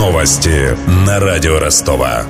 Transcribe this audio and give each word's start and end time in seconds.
Новости 0.00 0.74
на 1.04 1.20
радио 1.20 1.58
Ростова. 1.58 2.24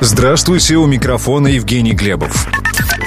Здравствуйте, 0.00 0.74
у 0.74 0.86
микрофона 0.86 1.46
Евгений 1.46 1.92
Глебов. 1.92 2.48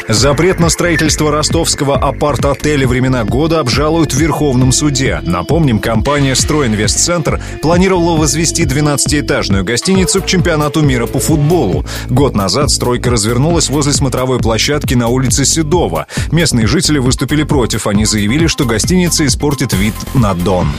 Запрет 0.08 0.58
на 0.62 0.70
строительство 0.70 1.34
ростовского 1.34 1.98
апарт-отеля 1.98 2.88
«Времена 2.88 3.26
года» 3.26 3.60
обжалуют 3.60 4.14
в 4.14 4.18
Верховном 4.18 4.72
суде. 4.72 5.20
Напомним, 5.22 5.80
компания 5.80 6.34
«Стройинвестцентр» 6.34 7.44
планировала 7.62 8.16
возвести 8.16 8.64
12-этажную 8.64 9.66
гостиницу 9.66 10.22
к 10.22 10.26
чемпионату 10.26 10.82
мира 10.82 11.08
по 11.08 11.20
футболу. 11.20 11.84
Год 12.10 12.36
назад 12.36 12.70
стройка 12.70 13.10
развернулась 13.10 13.70
возле 13.70 13.92
смотровой 13.92 14.40
площадки 14.40 14.94
на 14.94 15.10
улице 15.10 15.44
Седова. 15.44 16.08
Местные 16.32 16.68
жители 16.68 17.00
выступили 17.00 17.44
против. 17.44 17.86
Они 17.86 18.06
заявили, 18.06 18.48
что 18.48 18.64
гостиница 18.64 19.26
испортит 19.26 19.74
вид 19.74 19.96
на 20.14 20.34
Дон. 20.34 20.70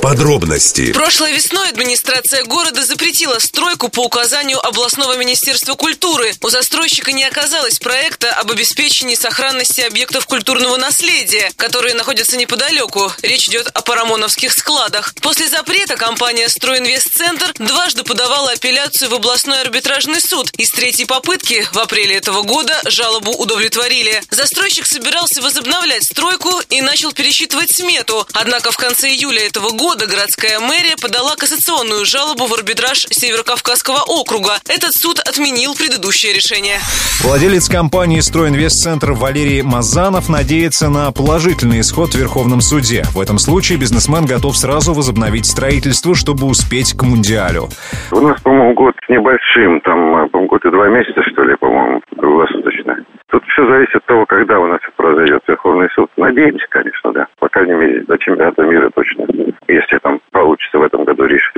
Подробности. 0.00 0.92
Прошлой 0.92 1.32
весной 1.32 1.68
администрация 1.70 2.44
города 2.44 2.84
запретила 2.84 3.38
стройку 3.40 3.88
по 3.88 4.04
указанию 4.04 4.64
областного 4.64 5.16
министерства 5.16 5.74
культуры. 5.74 6.32
У 6.42 6.50
застройщика 6.50 7.12
не 7.12 7.24
оказалось 7.24 7.78
проекта 7.78 8.32
об 8.34 8.50
обеспечении 8.50 9.16
сохранности 9.16 9.80
объектов 9.80 10.26
культурного 10.26 10.76
наследия, 10.76 11.50
которые 11.56 11.94
находятся 11.94 12.36
неподалеку. 12.36 13.12
Речь 13.22 13.48
идет 13.48 13.68
о 13.74 13.82
парамоновских 13.82 14.52
складах. 14.52 15.14
После 15.20 15.48
запрета 15.48 15.96
компания 15.96 16.48
«Стройинвестцентр» 16.48 17.52
дважды 17.58 18.04
подавала 18.04 18.52
апелляцию 18.52 19.10
в 19.10 19.14
областной 19.14 19.60
арбитражный 19.60 20.20
суд. 20.20 20.50
Из 20.56 20.70
третьей 20.70 21.06
попытки 21.06 21.66
в 21.72 21.78
апреле 21.78 22.16
этого 22.16 22.42
года 22.42 22.80
жалобу 22.84 23.32
удовлетворили. 23.32 24.22
Застройщик 24.30 24.86
собирался 24.86 25.42
возобновлять 25.42 26.04
стройку 26.04 26.52
и 26.70 26.82
начал 26.82 27.12
пересчитывать 27.12 27.74
смету. 27.74 28.26
Однако 28.32 28.70
в 28.70 28.76
конце 28.76 29.08
июля 29.08 29.46
этого 29.46 29.70
года 29.70 29.87
года 29.88 30.06
городская 30.06 30.60
мэрия 30.60 30.96
подала 31.00 31.34
кассационную 31.34 32.04
жалобу 32.04 32.44
в 32.44 32.52
арбитраж 32.52 33.06
Северокавказского 33.08 34.04
округа. 34.06 34.60
Этот 34.68 34.92
суд 34.92 35.18
отменил 35.18 35.74
предыдущее 35.74 36.34
решение. 36.34 36.76
Владелец 37.24 37.70
компании 37.70 38.20
«Стройинвестцентр» 38.20 39.12
Валерий 39.12 39.62
Мазанов 39.62 40.28
надеется 40.28 40.90
на 40.90 41.10
положительный 41.10 41.80
исход 41.80 42.10
в 42.10 42.18
Верховном 42.18 42.60
суде. 42.60 43.02
В 43.14 43.18
этом 43.18 43.38
случае 43.38 43.78
бизнесмен 43.78 44.26
готов 44.26 44.58
сразу 44.58 44.92
возобновить 44.92 45.46
строительство, 45.46 46.14
чтобы 46.14 46.44
успеть 46.46 46.92
к 46.92 47.02
Мундиалю. 47.02 47.70
У 48.12 48.20
нас, 48.20 48.38
по-моему, 48.42 48.74
год 48.74 48.94
небольшим, 49.08 49.80
там, 49.80 50.28
по-моему, 50.28 50.48
год 50.48 50.66
и 50.66 50.70
два 50.70 50.88
месяца, 50.88 51.22
что 51.32 51.44
ли, 51.44 51.56
по-моему, 51.56 52.02
круглосуточно. 52.14 53.06
Тут 53.30 53.44
все 53.44 53.66
зависит 53.68 53.96
от 53.96 54.06
того, 54.06 54.24
когда 54.26 54.58
у 54.58 54.66
нас 54.66 54.80
это 54.82 54.92
произойдет 54.96 55.42
Верховный 55.46 55.88
суд. 55.94 56.10
Надеемся, 56.16 56.66
конечно, 56.70 57.12
да. 57.12 57.26
По 57.38 57.48
крайней 57.48 57.74
мере, 57.74 58.02
до 58.04 58.16
чемпионата 58.16 58.62
мира 58.62 58.90
точно. 58.94 59.26
Если 59.68 59.98
там 59.98 60.20
получится 60.32 60.78
в 60.78 60.82
этом 60.82 61.04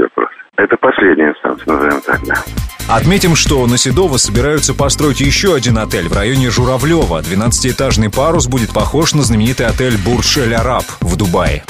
году 0.01 0.07
решить 0.07 0.17
вопрос. 0.17 0.29
Это 0.57 0.77
последняя 0.77 1.31
инстанция, 1.31 1.73
назовем 1.73 2.01
так, 2.01 2.21
да. 2.27 2.45
Отметим, 2.89 3.37
что 3.37 3.67
на 3.67 3.79
Седово 3.79 4.17
собираются 4.17 4.75
построить 4.75 5.21
еще 5.21 5.55
один 5.55 5.79
отель 5.79 6.09
в 6.09 6.13
районе 6.13 6.51
Журавлева. 6.51 7.21
12-этажный 7.21 8.11
парус 8.11 8.47
будет 8.47 8.73
похож 8.73 9.15
на 9.15 9.23
знаменитый 9.23 9.67
отель 9.67 9.97
Бурж 9.97 10.39
Эль 10.39 10.55
Араб 10.55 10.85
в 11.01 11.17
Дубае. 11.17 11.65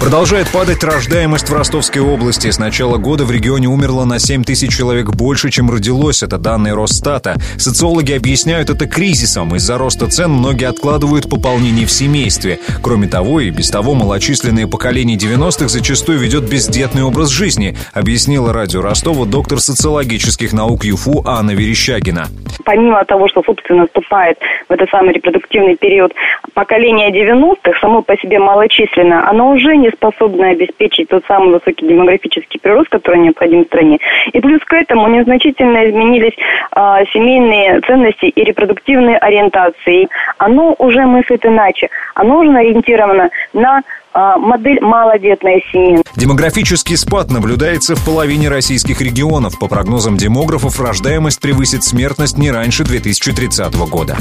Продолжает 0.00 0.48
падать 0.48 0.84
рождаемость 0.84 1.48
в 1.48 1.54
Ростовской 1.54 2.02
области. 2.02 2.50
С 2.50 2.58
начала 2.58 2.98
года 2.98 3.24
в 3.24 3.30
регионе 3.30 3.68
умерло 3.68 4.04
на 4.04 4.18
7 4.18 4.44
тысяч 4.44 4.76
человек 4.76 5.10
больше, 5.10 5.50
чем 5.50 5.70
родилось. 5.70 6.22
Это 6.22 6.36
данные 6.36 6.74
Росстата. 6.74 7.36
Социологи 7.56 8.12
объясняют 8.12 8.68
это 8.68 8.86
кризисом. 8.86 9.54
Из-за 9.56 9.78
роста 9.78 10.06
цен 10.08 10.30
многие 10.30 10.68
откладывают 10.68 11.30
пополнение 11.30 11.86
в 11.86 11.90
семействе. 11.90 12.58
Кроме 12.82 13.08
того, 13.08 13.40
и 13.40 13.50
без 13.50 13.70
того 13.70 13.94
малочисленное 13.94 14.66
поколение 14.66 15.16
90-х 15.16 15.68
зачастую 15.68 16.18
ведет 16.18 16.44
бездетный 16.44 17.02
образ 17.02 17.30
жизни, 17.30 17.76
объяснила 17.94 18.52
радио 18.52 18.82
Ростова 18.82 19.24
доктор 19.24 19.60
социологических 19.60 20.52
наук 20.52 20.84
ЮФУ 20.84 21.22
Анна 21.26 21.52
Верещагина. 21.52 22.26
Помимо 22.64 23.04
того, 23.04 23.28
что, 23.28 23.42
собственно, 23.44 23.82
наступает 23.82 24.38
в 24.68 24.72
этот 24.72 24.88
самый 24.90 25.12
репродуктивный 25.14 25.76
период 25.76 26.12
поколение 26.54 27.10
90-х, 27.10 27.78
само 27.80 28.02
по 28.02 28.16
себе 28.16 28.38
малочисленно, 28.38 29.28
оно 29.28 29.50
уже 29.50 29.76
не 29.84 29.90
способны 29.90 30.46
обеспечить 30.46 31.08
тот 31.08 31.24
самый 31.26 31.52
высокий 31.52 31.86
демографический 31.86 32.58
прирост, 32.60 32.88
который 32.88 33.20
необходим 33.20 33.64
в 33.64 33.66
стране. 33.66 33.98
И 34.32 34.40
плюс 34.40 34.60
к 34.64 34.72
этому 34.72 35.08
незначительно 35.08 35.88
изменились 35.88 36.34
э, 36.36 36.80
семейные 37.12 37.80
ценности 37.82 38.26
и 38.26 38.44
репродуктивные 38.44 39.18
ориентации. 39.18 40.08
Оно 40.38 40.74
уже 40.78 41.02
мыслит 41.04 41.44
иначе. 41.44 41.88
Оно 42.14 42.40
уже 42.40 42.50
ориентировано 42.56 43.30
на 43.52 43.82
а, 44.16 44.38
модель 44.38 44.80
малодетной 44.80 45.64
семьи. 45.72 46.02
Демографический 46.14 46.96
спад 46.96 47.32
наблюдается 47.32 47.96
в 47.96 48.04
половине 48.04 48.48
российских 48.48 49.00
регионов. 49.00 49.58
По 49.58 49.66
прогнозам 49.66 50.16
демографов, 50.16 50.80
рождаемость 50.80 51.40
превысит 51.40 51.82
смертность 51.82 52.38
не 52.38 52.52
раньше 52.52 52.84
2030 52.84 53.74
года. 53.90 54.16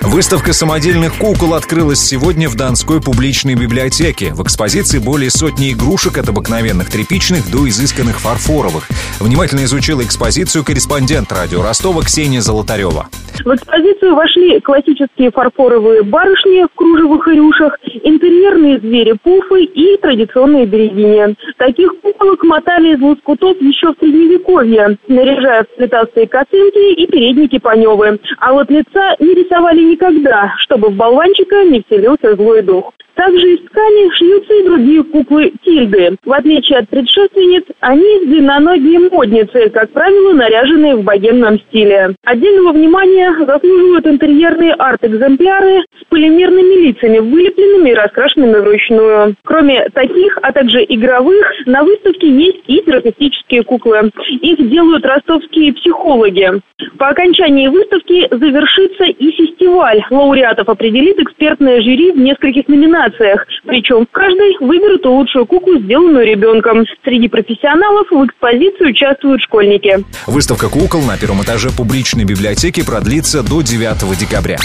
Выставка 0.00 0.52
самодельных 0.52 1.16
кукол 1.16 1.54
открылась 1.54 2.00
сегодня 2.00 2.48
в 2.48 2.54
Донской 2.54 3.00
публичной 3.00 3.54
библиотеке. 3.54 4.32
В 4.32 4.42
экспозиции 4.42 4.98
более 4.98 5.30
сотни 5.30 5.72
игрушек 5.72 6.18
от 6.18 6.28
обыкновенных 6.28 6.88
тряпичных 6.88 7.50
до 7.50 7.68
изысканных 7.68 8.20
фарфоровых. 8.20 8.88
Внимательно 9.18 9.64
изучила 9.64 10.02
экспозицию 10.04 10.64
корреспондент 10.64 11.32
радио 11.32 11.62
Ростова 11.62 12.02
Ксения 12.02 12.40
Золотарева. 12.40 13.08
В 13.44 13.54
экспозицию 13.54 14.14
вошли 14.14 14.60
классические 14.60 15.30
фарфоровые 15.30 16.02
барышни 16.02 16.64
в 16.64 16.74
кружевых 16.74 17.28
и 17.28 17.32
рюшах, 17.32 17.78
интерьерные 18.02 18.78
звери-пуфы 18.78 19.64
и 19.64 19.96
традиционные 19.98 20.66
берегини. 20.66 21.36
Таких 21.56 22.00
куколок 22.00 22.42
мотали 22.44 22.94
из 22.94 23.00
лоскутов 23.00 23.60
еще 23.60 23.92
в 23.92 23.98
Средневековье, 24.00 24.98
наряжая 25.08 25.64
в 25.64 25.76
цветастые 25.76 26.26
косынки 26.26 26.94
и 26.94 27.06
передники 27.06 27.58
паневы. 27.58 28.18
А 28.38 28.52
вот 28.52 28.70
лица 28.70 29.16
не 29.20 29.34
рисовали 29.34 29.82
никогда, 29.82 30.54
чтобы 30.58 30.88
в 30.88 30.96
болванчика 30.96 31.64
не 31.64 31.82
вселился 31.82 32.34
злой 32.34 32.62
дух. 32.62 32.92
Также 33.18 33.54
из 33.54 33.60
ткани 33.62 34.14
шьются 34.14 34.54
и 34.54 34.62
другие 34.62 35.02
куклы 35.02 35.52
Тильды. 35.64 36.16
В 36.24 36.32
отличие 36.32 36.78
от 36.78 36.88
предшественниц, 36.88 37.64
они 37.80 38.26
длинноногие 38.26 39.10
модницы, 39.10 39.70
как 39.70 39.90
правило, 39.90 40.34
наряженные 40.34 40.94
в 40.94 41.02
богемном 41.02 41.58
стиле. 41.58 42.14
Отдельного 42.24 42.72
внимания 42.72 43.34
заслуживают 43.44 44.06
интерьерные 44.06 44.72
арт-экземпляры 44.74 45.82
с 46.00 46.04
полимерными 46.08 46.86
лицами, 46.86 47.18
вылепленными 47.18 47.90
и 47.90 47.94
раскрашенными 47.94 48.60
вручную. 48.60 49.34
Кроме 49.44 49.88
таких, 49.88 50.38
а 50.42 50.52
также 50.52 50.84
игровых, 50.84 51.44
на 51.66 51.82
выставке 51.82 52.28
есть 52.28 52.62
и 52.68 52.80
терапевтические 52.82 53.64
куклы. 53.64 54.12
Их 54.28 54.70
делают 54.70 55.04
ростовские 55.04 55.72
психологи. 55.72 56.52
По 56.96 57.08
окончании 57.08 57.66
выставки 57.66 58.28
завершится 58.30 59.06
и 59.06 59.30
фестиваль. 59.32 60.04
Лауреатов 60.08 60.68
определит 60.68 61.18
экспертное 61.18 61.80
жюри 61.82 62.12
в 62.12 62.18
нескольких 62.18 62.68
номинациях 62.68 63.07
номинациях. 63.08 63.46
Причем 63.66 64.06
в 64.06 64.10
каждой 64.10 64.56
выберут 64.60 65.04
лучшую 65.04 65.46
куклу, 65.46 65.78
сделанную 65.80 66.26
ребенком. 66.26 66.84
Среди 67.04 67.28
профессионалов 67.28 68.06
в 68.10 68.24
экспозиции 68.24 68.90
участвуют 68.90 69.42
школьники. 69.42 70.04
Выставка 70.26 70.68
кукол 70.68 71.02
на 71.02 71.16
первом 71.16 71.42
этаже 71.42 71.70
публичной 71.70 72.24
библиотеки 72.24 72.84
продлится 72.84 73.42
до 73.42 73.62
9 73.62 74.18
декабря. 74.18 74.58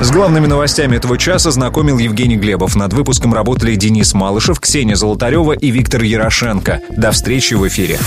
С 0.00 0.10
главными 0.10 0.46
новостями 0.46 0.96
этого 0.96 1.16
часа 1.16 1.50
знакомил 1.50 1.98
Евгений 1.98 2.36
Глебов. 2.36 2.74
Над 2.74 2.92
выпуском 2.92 3.32
работали 3.32 3.76
Денис 3.76 4.12
Малышев, 4.12 4.58
Ксения 4.58 4.96
Золотарева 4.96 5.52
и 5.52 5.70
Виктор 5.70 6.02
Ярошенко. 6.02 6.80
До 6.90 7.12
встречи 7.12 7.54
в 7.54 7.66
эфире. 7.68 7.98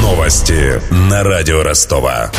Новости 0.00 0.80
на 1.10 1.24
радио 1.24 1.62
Ростова. 1.62 2.30